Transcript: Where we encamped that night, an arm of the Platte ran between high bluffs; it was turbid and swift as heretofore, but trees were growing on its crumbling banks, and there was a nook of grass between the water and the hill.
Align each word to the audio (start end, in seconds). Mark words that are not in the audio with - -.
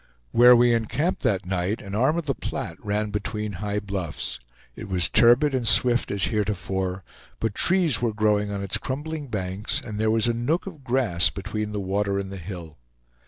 Where 0.31 0.55
we 0.55 0.73
encamped 0.73 1.21
that 1.21 1.45
night, 1.45 1.79
an 1.79 1.93
arm 1.93 2.17
of 2.17 2.25
the 2.25 2.33
Platte 2.33 2.83
ran 2.83 3.11
between 3.11 3.51
high 3.61 3.79
bluffs; 3.79 4.39
it 4.75 4.87
was 4.87 5.07
turbid 5.07 5.53
and 5.53 5.67
swift 5.67 6.09
as 6.09 6.23
heretofore, 6.23 7.03
but 7.39 7.53
trees 7.53 8.01
were 8.01 8.11
growing 8.11 8.49
on 8.49 8.63
its 8.63 8.79
crumbling 8.79 9.27
banks, 9.27 9.79
and 9.79 9.99
there 9.99 10.09
was 10.09 10.27
a 10.27 10.33
nook 10.33 10.65
of 10.65 10.83
grass 10.83 11.29
between 11.29 11.71
the 11.71 11.79
water 11.79 12.17
and 12.17 12.31
the 12.31 12.37
hill. 12.37 12.79